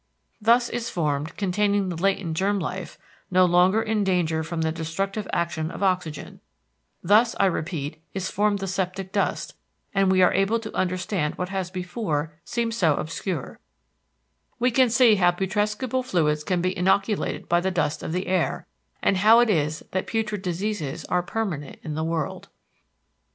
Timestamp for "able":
10.33-10.57